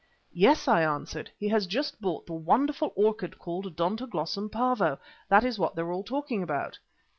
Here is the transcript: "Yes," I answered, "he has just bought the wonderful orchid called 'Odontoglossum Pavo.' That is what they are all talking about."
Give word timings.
"Yes," 0.33 0.67
I 0.67 0.81
answered, 0.81 1.29
"he 1.37 1.47
has 1.49 1.67
just 1.67 2.01
bought 2.01 2.25
the 2.25 2.33
wonderful 2.33 2.91
orchid 2.95 3.37
called 3.37 3.67
'Odontoglossum 3.67 4.49
Pavo.' 4.49 4.97
That 5.29 5.43
is 5.45 5.59
what 5.59 5.75
they 5.75 5.83
are 5.83 5.91
all 5.91 6.01
talking 6.03 6.41
about." 6.41 6.79